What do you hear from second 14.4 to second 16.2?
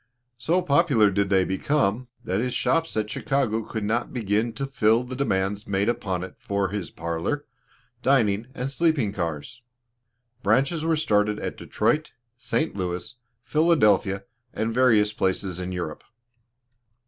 and various places in Europe.